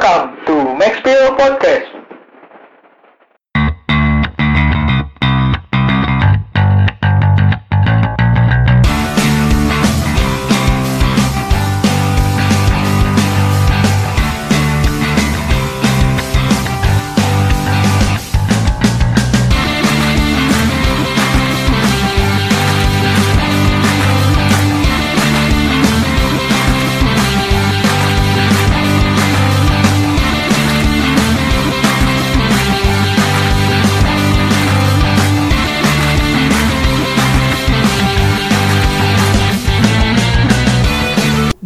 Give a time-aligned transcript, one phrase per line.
[0.00, 2.09] Welcome to Maxfield Podcast.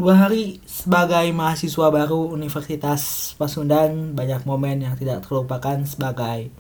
[0.04, 6.52] Dua hari sebagai mahasiswa baru Universitas Pasundan banyak momen yang tidak terlupakan sebagai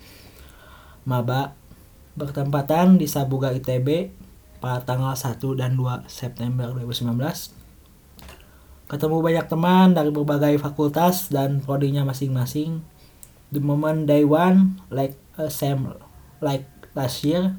[1.04, 1.52] maba
[2.16, 4.16] bertempatan di Sabuga ITB
[4.64, 8.88] pada tanggal 1 dan 2 September 2019.
[8.88, 12.80] Ketemu banyak teman dari berbagai fakultas dan prodinya masing-masing.
[13.52, 15.92] The moment day one like a same
[16.40, 16.64] like
[16.96, 17.52] last year.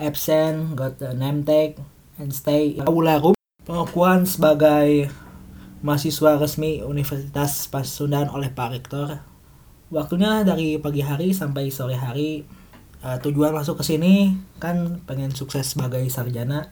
[0.00, 1.76] Absent, got a name tag,
[2.16, 3.36] and stay aula
[3.70, 5.06] pengakuan sebagai
[5.78, 9.22] mahasiswa resmi Universitas Pasundan oleh Pak Rektor.
[9.94, 12.42] Waktunya dari pagi hari sampai sore hari.
[13.00, 16.66] Eh, tujuan masuk ke sini kan pengen sukses sebagai sarjana.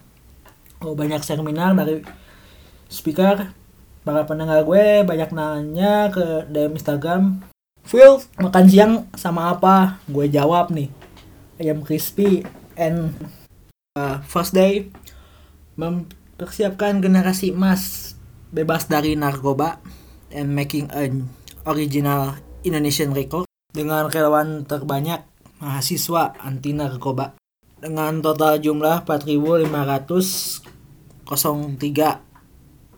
[0.83, 2.03] Oh, banyak seminar dari
[2.91, 3.47] speaker.
[4.03, 7.47] Para pendengar gue banyak nanya ke DM Instagram.
[7.87, 10.03] Phil, makan siang sama apa?
[10.11, 10.91] Gue jawab nih.
[11.63, 12.43] Ayam crispy
[12.75, 13.15] and
[13.95, 14.91] uh, first day
[16.39, 18.15] mempersiapkan generasi emas
[18.55, 19.83] bebas dari narkoba
[20.31, 21.27] and making an
[21.67, 23.51] original Indonesian record.
[23.75, 25.27] Dengan relawan terbanyak
[25.59, 27.35] mahasiswa anti narkoba.
[27.83, 29.67] Dengan total jumlah 4.503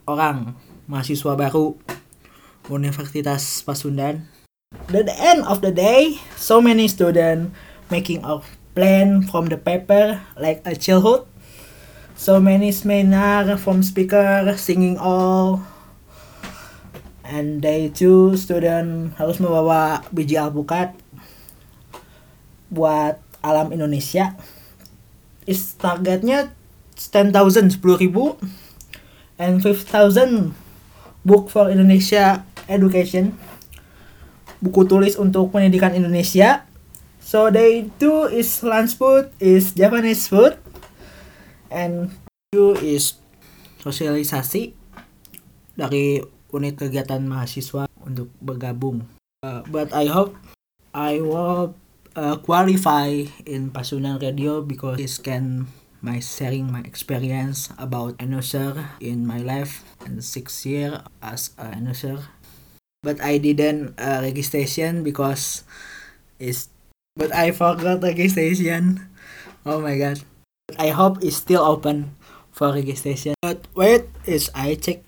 [0.05, 0.37] orang
[0.85, 1.81] mahasiswa baru
[2.69, 4.29] Universitas Pasundan.
[4.93, 7.57] At the end of the day, so many students
[7.89, 8.45] making a
[8.77, 11.30] plan from the paper like a childhood
[12.21, 15.65] so many seminar from speaker singing all.
[17.25, 20.93] And day two student harus membawa biji alpukat
[22.69, 24.37] buat alam Indonesia.
[25.49, 26.53] Is targetnya
[26.93, 28.37] 10,000 10.000
[29.41, 30.53] and 5,000
[31.25, 33.33] book for Indonesia education.
[34.61, 36.69] Buku tulis untuk pendidikan Indonesia.
[37.25, 40.60] So day two is lunch food is Japanese food
[41.71, 42.11] and
[42.53, 43.17] you is
[43.81, 44.77] sosialisasi
[45.79, 46.21] dari
[46.53, 49.07] unit kegiatan mahasiswa untuk bergabung.
[49.41, 50.37] Uh, but I hope
[50.93, 51.73] I will
[52.19, 55.71] uh, qualify in Pasundan Radio because this can
[56.01, 62.25] my sharing my experience about announcer in my life and six year as a announcer.
[63.01, 65.65] But I didn't uh, registration because
[66.37, 66.69] is
[67.17, 69.09] but I forgot registration.
[69.65, 70.21] Oh my god.
[70.79, 72.15] I hope it's still open
[72.53, 73.35] for registration.
[73.43, 75.03] But wait, is I check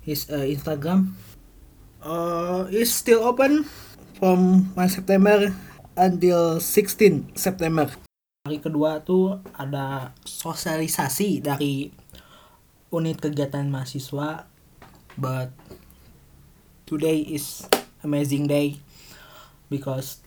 [0.00, 1.14] his uh, Instagram.
[2.02, 3.66] Uh, it's still open
[4.18, 5.52] from 1 September
[5.98, 7.90] until 16 September.
[8.46, 11.90] Hari kedua tuh ada sosialisasi dari
[12.94, 14.46] unit kegiatan mahasiswa.
[15.18, 15.50] But
[16.86, 17.66] today is
[18.06, 18.78] amazing day
[19.66, 20.22] because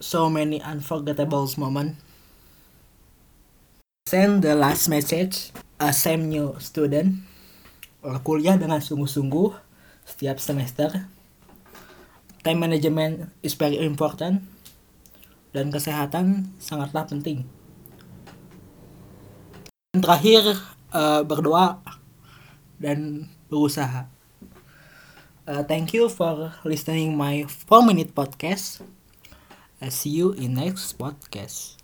[0.00, 2.09] so many unforgettable moments
[4.10, 7.22] send the last message a same new student.
[8.26, 9.54] Kuliah dengan sungguh-sungguh
[10.02, 11.06] setiap semester.
[12.42, 14.42] Time management is very important.
[15.54, 17.46] Dan kesehatan sangatlah penting.
[19.94, 20.58] Dan terakhir
[20.90, 21.78] uh, berdoa
[22.82, 24.10] dan berusaha.
[25.46, 28.82] Uh, thank you for listening my 4 minute podcast.
[29.78, 31.79] I see you in next podcast